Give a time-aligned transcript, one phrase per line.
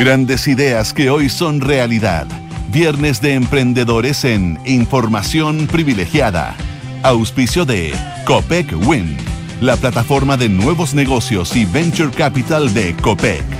[0.00, 2.26] Grandes ideas que hoy son realidad.
[2.72, 6.56] Viernes de Emprendedores en Información Privilegiada.
[7.02, 7.92] Auspicio de
[8.24, 9.18] Copec Win,
[9.60, 13.59] la plataforma de nuevos negocios y venture capital de Copec.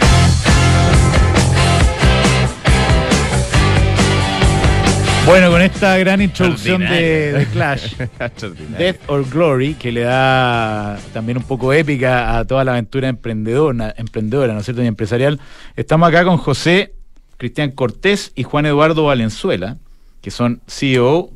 [5.27, 7.95] Bueno, con esta gran introducción de, de, Clash,
[8.79, 13.95] Death or Glory, que le da también un poco épica a toda la aventura emprendedora,
[13.97, 15.39] emprendedora ¿no es cierto?, y empresarial.
[15.77, 16.95] Estamos acá con José
[17.37, 19.77] Cristian Cortés y Juan Eduardo Valenzuela,
[20.21, 21.31] que son CEO.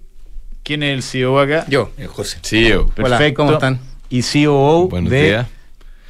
[0.65, 1.65] ¿Quién es el CEO acá?
[1.69, 2.39] Yo, el José.
[2.43, 2.89] CEO.
[2.89, 3.15] Perfecto.
[3.15, 3.81] Hola, ¿cómo están?
[4.09, 5.47] Y CEO Buenos de días.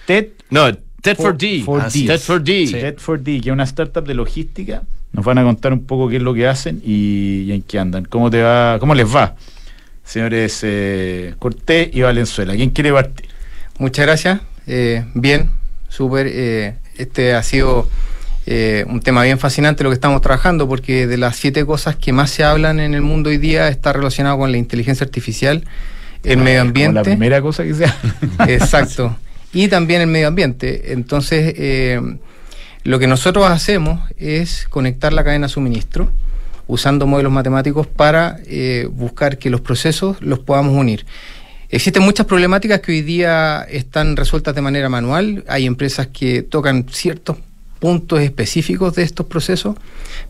[0.06, 1.62] TED No, TED for D.
[1.64, 2.06] For Ah, D.
[2.06, 2.69] TED for D.
[2.70, 4.83] TED for D, que es una startup de logística.
[5.14, 7.78] Nos van a contar un poco qué es lo que hacen y, y en qué
[7.78, 8.05] andan.
[8.05, 8.78] ¿Cómo te va?
[8.78, 9.34] ¿Cómo les va?
[10.05, 12.55] Señores eh, Cortés y Valenzuela.
[12.55, 13.27] ¿Quién quiere partir?
[13.78, 14.41] Muchas gracias.
[14.66, 15.50] Eh, bien,
[15.88, 16.27] súper.
[16.30, 17.89] eh, este ha sido
[18.47, 22.12] eh, un tema bien fascinante lo que estamos trabajando, porque de las siete cosas que
[22.12, 25.64] más se hablan en el mundo hoy día está relacionado con la inteligencia artificial,
[26.24, 26.94] el medio ambiente.
[26.94, 27.96] la primera cosa que sea.
[28.48, 29.17] Exacto.
[29.56, 30.92] Y también el medio ambiente.
[30.92, 32.00] Entonces, eh,
[32.84, 36.10] lo que nosotros hacemos es conectar la cadena de suministro
[36.66, 41.05] usando modelos matemáticos para eh, buscar que los procesos los podamos unir.
[41.70, 45.44] Existen muchas problemáticas que hoy día están resueltas de manera manual.
[45.48, 47.38] Hay empresas que tocan ciertos
[47.80, 49.77] puntos específicos de estos procesos,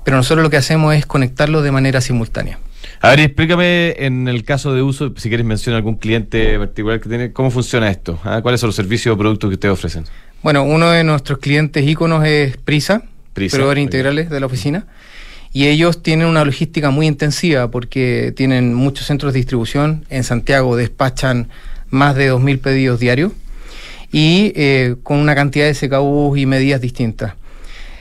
[0.05, 2.59] pero nosotros lo que hacemos es conectarlos de manera simultánea.
[3.01, 7.09] A ver, explícame en el caso de uso, si quieres mencionar algún cliente particular que
[7.09, 8.19] tiene, ¿cómo funciona esto?
[8.25, 10.05] Ah, ¿Cuáles son los servicios o productos que ustedes ofrecen?
[10.45, 13.87] Bueno, uno de nuestros clientes íconos es Prisa, Prisa, proveedores ok.
[13.87, 14.87] integrales de la oficina.
[15.55, 20.05] Y ellos tienen una logística muy intensiva porque tienen muchos centros de distribución.
[20.11, 21.49] En Santiago despachan
[21.89, 23.33] más de 2.000 pedidos diarios
[24.13, 27.33] y eh, con una cantidad de SKUs y medidas distintas.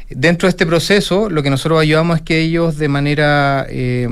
[0.10, 4.06] Dentro de este proceso, lo que nosotros ayudamos es que ellos de manera eh,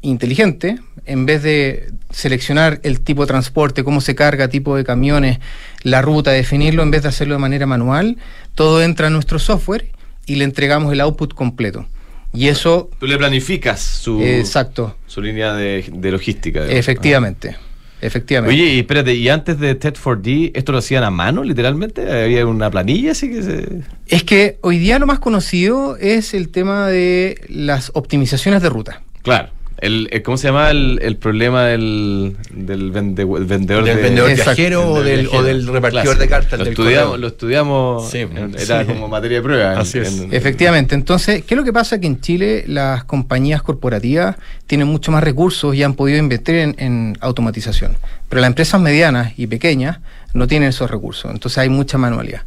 [0.00, 5.38] inteligente, en vez de seleccionar el tipo de transporte, cómo se carga, tipo de camiones,
[5.82, 8.16] la ruta, definirlo, en vez de hacerlo de manera manual,
[8.54, 9.86] todo entra en nuestro software
[10.26, 11.86] y le entregamos el output completo.
[12.32, 16.60] Y eso, Tú le planificas su, exacto, su línea de, de logística.
[16.60, 16.78] digamos.
[16.78, 17.56] efectivamente,
[18.00, 18.54] efectivamente.
[18.54, 22.08] Oye, y espérate, y antes de TED for D, ¿esto lo hacían a mano, literalmente?
[22.22, 23.68] ¿Había una planilla así que se...?
[24.06, 29.02] Es que hoy día lo más conocido es el tema de las optimizaciones de ruta.
[29.22, 29.48] Claro.
[29.80, 34.02] El, el- ¿Cómo se llama el, el problema del, del vende- el vendedor del de-
[34.02, 34.56] vendedor Exacto.
[34.56, 38.54] viajero o del, o del repartidor de cartas Lo del estudiamos, lo estudiamos Sí, en-
[38.58, 38.86] era sí.
[38.86, 39.72] como materia de prueba.
[39.74, 40.20] en- Así es.
[40.20, 41.98] en- Efectivamente, entonces, ¿qué es lo que pasa?
[42.00, 44.36] Que en Chile las compañías corporativas
[44.66, 47.96] tienen mucho más recursos y han podido invertir en, en automatización,
[48.28, 49.98] pero las empresas medianas y pequeñas
[50.32, 52.42] no tienen esos recursos, entonces hay mucha manualidad.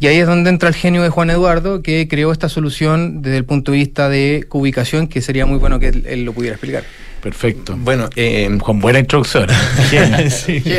[0.00, 3.38] Y ahí es donde entra el genio de Juan Eduardo, que creó esta solución desde
[3.38, 6.54] el punto de vista de ubicación, que sería muy bueno que él, él lo pudiera
[6.54, 6.84] explicar.
[7.26, 7.76] Perfecto.
[7.76, 9.48] Bueno, eh, Con buena introducción.
[9.90, 9.96] Sí,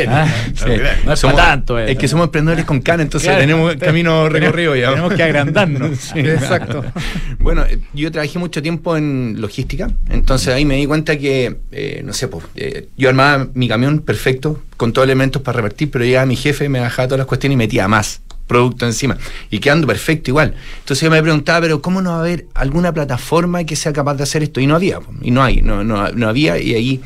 [0.08, 0.64] Ah, sí.
[1.04, 1.78] No es Somos- para tanto.
[1.78, 1.92] eh.
[1.92, 3.40] Es que somos emprendedores con can, entonces Claro.
[3.42, 4.90] tenemos camino recorrido ya.
[4.90, 5.98] Tenemos que agrandarnos.
[6.12, 6.20] Sí.
[6.20, 6.84] Exacto.
[7.38, 12.02] Bueno, eh, yo trabajé mucho tiempo en logística, entonces ahí me di cuenta que, eh,
[12.04, 15.90] no sé, pues, eh, yo armaba mi camión perfecto, con todos los elementos para repartir,
[15.90, 19.16] pero llegaba mi jefe, me bajaba todas las cuestiones y metía más producto encima,
[19.50, 20.54] y quedando perfecto igual.
[20.80, 24.14] Entonces yo me preguntaba, pero ¿cómo no va a haber alguna plataforma que sea capaz
[24.14, 24.58] de hacer esto?
[24.60, 27.00] Y no había, y no hay, no, no, no había, y ahí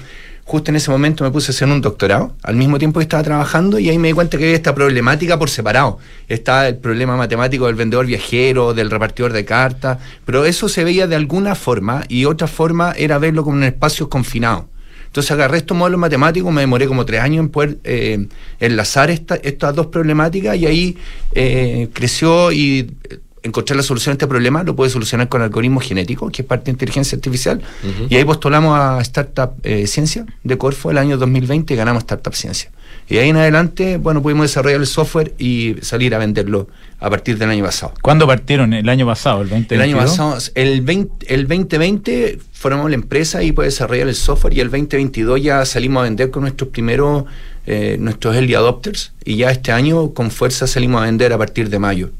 [0.44, 3.22] justo en ese momento me puse a hacer un doctorado, al mismo tiempo que estaba
[3.22, 5.98] trabajando, y ahí me di cuenta que había esta problemática por separado.
[6.28, 11.06] Está el problema matemático del vendedor viajero, del repartidor de cartas, pero eso se veía
[11.06, 14.68] de alguna forma, y otra forma era verlo como un espacio confinado.
[15.12, 18.28] Entonces agarré estos modelos matemáticos, me demoré como tres años en poder eh,
[18.60, 20.96] enlazar esta- estas dos problemáticas y ahí
[21.34, 25.84] eh, creció y eh, encontré la solución a este problema, lo puede solucionar con algoritmos
[25.84, 27.60] genéticos, que es parte de inteligencia artificial,
[28.08, 32.32] y ahí postulamos a Startup eh, Ciencia de Corfo el año 2020 y ganamos Startup
[32.34, 32.70] Ciencia.
[33.08, 36.68] Y ahí en adelante, bueno, pudimos desarrollar el software y salir a venderlo
[37.00, 37.92] a partir del año pasado.
[38.00, 38.72] ¿Cuándo partieron?
[38.72, 39.42] ¿El año pasado?
[39.42, 44.06] ¿El 20 El año pasado, el, 20, el 2020 formamos la empresa y puede desarrollar
[44.06, 47.24] el software y el 2022 ya salimos a vender con nuestros primeros,
[47.66, 51.68] eh, nuestros early adopters y ya este año con fuerza salimos a vender a partir
[51.70, 52.10] de mayo.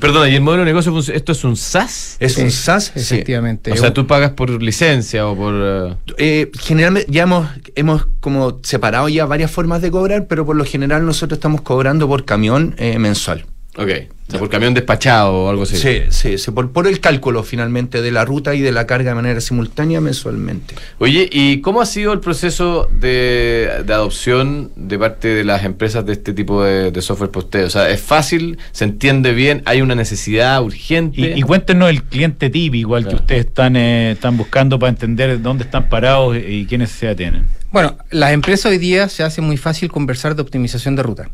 [0.00, 2.16] Perdona, ¿y el modelo de negocio esto es un SaaS?
[2.20, 3.00] Es un SaaS, sí.
[3.00, 3.70] Efectivamente.
[3.70, 5.54] O sea, tú pagas por licencia o por...
[5.54, 10.56] eh, Eh, generalmente ya hemos, hemos como separado ya varias formas de cobrar, pero por
[10.56, 13.44] lo general nosotros estamos cobrando por camión eh, mensual.
[13.78, 13.88] Ok.
[14.28, 15.76] O sea, por camión despachado o algo así.
[15.76, 19.10] Sí, sí, sí por, por, el cálculo finalmente de la ruta y de la carga
[19.10, 20.74] de manera simultánea mensualmente.
[20.98, 26.04] Oye, ¿y cómo ha sido el proceso de, de adopción de parte de las empresas
[26.04, 27.66] de este tipo de, de, software posteo?
[27.66, 28.58] O sea, ¿es fácil?
[28.72, 29.62] ¿Se entiende bien?
[29.64, 31.20] ¿Hay una necesidad urgente?
[31.20, 33.18] Y, y cuéntenos el cliente típico igual claro.
[33.18, 37.46] que ustedes están, eh, están buscando para entender dónde están parados y qué necesidad tienen.
[37.70, 41.28] Bueno, las empresas hoy día se hace muy fácil conversar de optimización de ruta.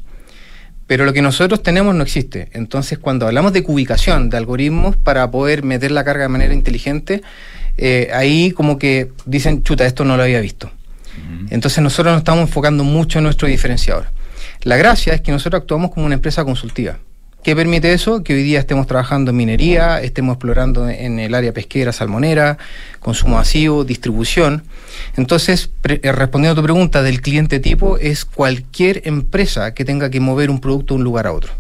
[0.93, 2.51] Pero lo que nosotros tenemos no existe.
[2.53, 7.23] Entonces, cuando hablamos de cubicación, de algoritmos para poder meter la carga de manera inteligente,
[7.79, 10.67] eh, ahí como que dicen, chuta, esto no lo había visto.
[10.67, 11.47] Uh -huh.
[11.49, 14.09] Entonces nosotros nos estamos enfocando mucho en nuestro diferenciador.
[14.65, 16.99] La gracia es que nosotros actuamos como una empresa consultiva.
[17.43, 18.23] ¿Qué permite eso?
[18.23, 22.57] Que hoy día estemos trabajando en minería, estemos explorando en el área pesquera, salmonera,
[23.01, 24.63] consumo masivo, distribución.
[25.17, 30.51] Entonces, respondiendo a tu pregunta del cliente tipo, es cualquier empresa que tenga que mover
[30.51, 31.53] un producto de un lugar a otro.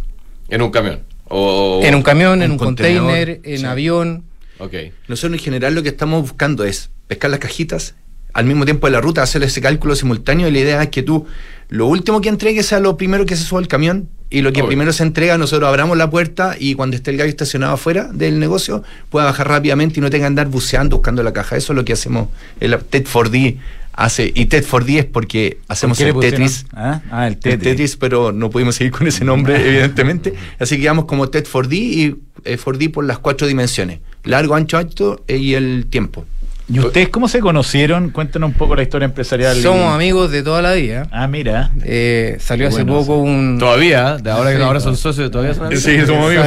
[0.50, 1.00] ¿En un camión?
[1.26, 3.64] O, en un camión, en un container, en sí.
[3.64, 4.22] avión.
[4.60, 4.92] Okay.
[5.08, 7.96] Nosotros en general lo que estamos buscando es pescar las cajitas,
[8.32, 11.02] al mismo tiempo de la ruta, hacer ese cálculo simultáneo y la idea es que
[11.02, 11.26] tú
[11.68, 14.60] lo último que entregues sea lo primero que se suba al camión y lo que
[14.60, 14.68] Obvio.
[14.68, 18.38] primero se entrega, nosotros abramos la puerta y cuando esté el gallo estacionado afuera del
[18.38, 21.56] negocio, pueda bajar rápidamente y no tenga que andar buceando buscando la caja.
[21.56, 22.28] Eso es lo que hacemos
[22.60, 23.58] el TED 4D
[23.92, 24.32] hace.
[24.34, 26.66] Y TED 4D es porque hacemos ¿Por el Tetris.
[26.72, 27.02] ¿Ah?
[27.10, 27.54] ah, el Tetris.
[27.54, 30.34] El Tetris, pero no pudimos seguir con ese nombre, evidentemente.
[30.58, 34.78] Así que quedamos como TED 4D y eh, 4D por las cuatro dimensiones: largo, ancho,
[34.78, 36.24] alto eh, y el tiempo.
[36.72, 38.10] ¿Y ustedes cómo se conocieron?
[38.10, 39.56] Cuéntanos un poco la historia empresarial.
[39.56, 41.06] Somos amigos de toda la vida.
[41.10, 41.70] Ah, mira.
[41.84, 43.58] Eh, salió hace bueno, poco un.
[43.58, 45.84] Todavía, de ahora que ahora son socios, todavía son amigos.
[45.84, 46.46] Sí, somos amigos.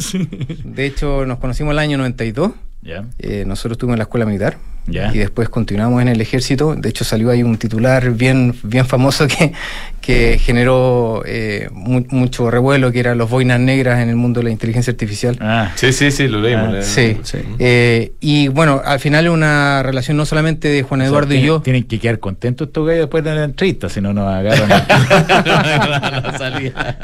[0.00, 0.28] Sí.
[0.64, 2.52] De hecho, nos conocimos el año 92.
[2.82, 3.04] Yeah.
[3.18, 4.56] Eh, nosotros estuvimos en la escuela militar.
[4.88, 5.14] Yeah.
[5.14, 6.74] Y después continuamos en el ejército.
[6.74, 9.52] De hecho, salió ahí un titular bien, bien famoso que,
[10.00, 14.44] que generó eh, mu mucho revuelo, que eran los boinas negras en el mundo de
[14.44, 15.36] la inteligencia artificial.
[15.40, 16.74] Ah, sí, sí, sí, lo leímos.
[16.74, 17.18] Ah, sí.
[17.22, 17.38] sí.
[17.58, 21.40] Eh, y bueno, al final es una relación no solamente de Juan Eduardo o sea,
[21.40, 21.60] y yo.
[21.60, 24.68] Tienen que quedar contentos estos gallos después de la entrevista, si no nos agarran.
[24.68, 26.98] la salida.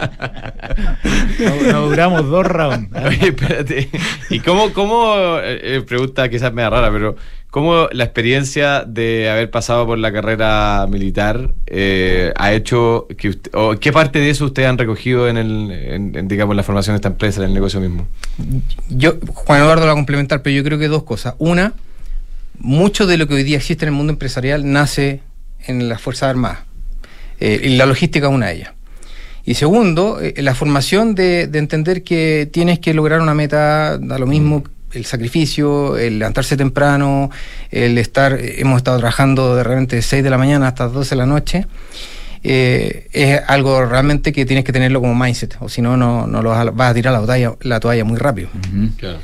[1.39, 2.89] no, no, duramos dos rounds.
[3.05, 3.91] Oye, espérate.
[4.31, 7.17] ¿Y cómo, cómo eh, pregunta quizás media rara, pero
[7.57, 12.77] ¿Cómo la experiencia de haber pasado por la carrera militar eh, ha hecho
[13.81, 17.41] qué parte de eso ustedes han recogido en el, digamos, la formación de esta empresa,
[17.43, 18.07] en el negocio mismo?
[18.89, 21.35] Yo, Juan Eduardo lo va a complementar, pero yo creo que dos cosas.
[21.39, 21.75] Una,
[22.59, 25.21] mucho de lo que hoy día existe en el mundo empresarial nace
[25.67, 26.61] en las Fuerzas Armadas.
[27.41, 28.73] Eh, y la logística es una de ellas.
[29.45, 34.19] Y segundo, eh, la formación de, de, entender que tienes que lograr una meta, da
[34.19, 34.65] lo mismo
[34.97, 37.31] el sacrificio, el levantarse temprano,
[37.71, 41.17] el estar, hemos estado trabajando de repente de 6 de la mañana hasta 12 de
[41.17, 41.67] la noche,
[42.49, 46.43] eh, es algo realmente que tienes que tenerlo como mindset, o si no, no, no
[46.43, 48.49] lo vas a, vas a tirar la toalla, la toalla muy rápido.
[48.55, 48.97] Uh -huh.
[48.97, 49.19] claro.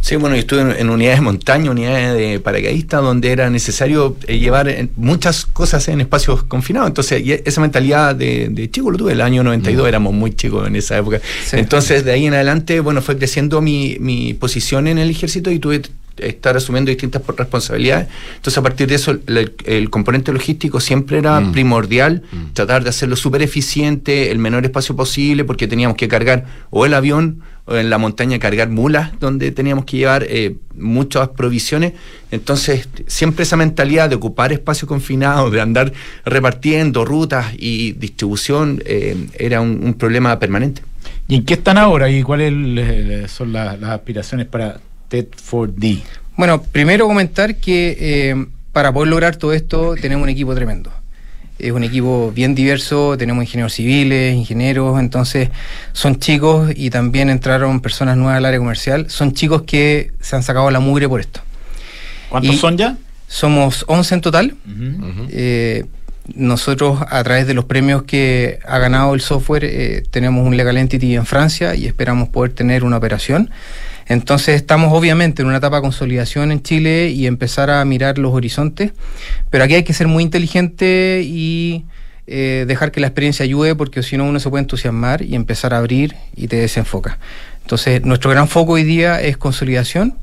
[0.00, 4.16] Sí, bueno, yo estuve en, en, unidades de montaña, unidades de paracaidistas, donde era necesario
[4.26, 6.88] eh, llevar muchas cosas en espacios confinados.
[6.88, 9.88] Entonces, esa mentalidad de, de chico lo tuve, el año 92 uh -huh.
[9.88, 11.20] éramos muy chicos en esa época.
[11.44, 11.56] Sí.
[11.56, 15.58] Entonces, de ahí en adelante, bueno, fue creciendo mi, mi posición en el ejército y
[15.58, 15.82] tuve
[16.18, 18.08] estar asumiendo distintas responsabilidades.
[18.36, 21.52] Entonces, a partir de eso, el, el componente logístico siempre era mm.
[21.52, 22.52] primordial, mm.
[22.52, 26.94] tratar de hacerlo súper eficiente, el menor espacio posible, porque teníamos que cargar o el
[26.94, 31.94] avión o en la montaña cargar mulas, donde teníamos que llevar eh, muchas provisiones.
[32.30, 35.92] Entonces, siempre esa mentalidad de ocupar espacio confinado, de andar
[36.26, 40.82] repartiendo rutas y distribución, eh, era un, un, problema permanente.
[41.26, 44.80] ¿Y en qué están ahora y cuáles son las, las aspiraciones para
[45.10, 46.02] TED4D?
[46.36, 50.90] Bueno, primero comentar que eh, para poder lograr todo esto tenemos un equipo tremendo.
[51.58, 55.50] Es un equipo bien diverso, tenemos ingenieros civiles, ingenieros, entonces
[55.92, 59.08] son chicos y también entraron personas nuevas al área comercial.
[59.08, 61.40] Son chicos que se han sacado la mugre por esto.
[62.28, 62.96] ¿Cuántos y son ya?
[63.28, 64.56] Somos 11 en total.
[64.66, 65.20] Uh -huh.
[65.20, 65.28] Uh.
[65.30, 65.84] Eh,
[66.34, 70.76] nosotros, a través de los premios que ha ganado el software, eh, tenemos un Legal
[70.76, 73.50] Entity en Francia y esperamos poder tener una operación.
[74.06, 78.32] Entonces estamos obviamente en una etapa de consolidación en Chile y empezar a mirar los
[78.32, 78.92] horizontes,
[79.50, 81.84] pero aquí hay que ser muy inteligente y
[82.26, 85.74] eh, dejar que la experiencia ayude porque si no uno se puede entusiasmar y empezar
[85.74, 87.18] a abrir y te desenfoca.
[87.62, 90.18] Entonces nuestro gran foco hoy día es consolidación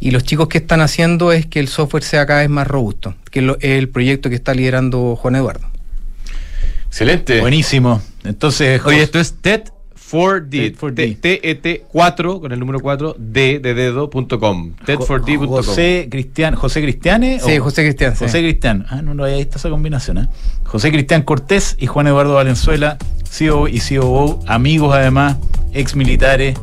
[0.00, 3.14] y los chicos que están haciendo es que el software sea cada vez más robusto,
[3.30, 5.68] que es el proyecto que está liderando Juan Eduardo.
[6.86, 7.40] Excelente.
[7.40, 8.02] Buenísimo.
[8.24, 9.62] Entonces, oye, esto es TED
[10.10, 14.74] 4D, TET 4 con el número 4 D de dedo.com.
[14.84, 15.48] TED4D.com.
[15.48, 17.40] José Cristian, José Cristiane.
[17.40, 18.14] Sí, José Cristian.
[18.14, 18.40] José.
[18.40, 18.86] Cristian.
[18.88, 20.18] Ah, no, no, ahí está esa combinación.
[20.18, 20.28] ¿eh?
[20.64, 22.98] José Cristian Cortés y Juan Eduardo Valenzuela,
[23.28, 25.36] CEO y COO, amigos además
[25.72, 26.58] ex militares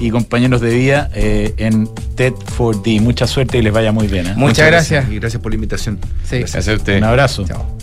[0.00, 3.00] y compañeros de vida eh, en TED4D.
[3.00, 4.32] Mucha suerte y les vaya muy bien.
[4.36, 5.10] Muchas, gracias.
[5.10, 5.98] Y gracias por la invitación.
[6.24, 6.38] Sí.
[6.38, 6.98] Gracias a usted.
[6.98, 7.44] Un abrazo.
[7.46, 7.77] Chao.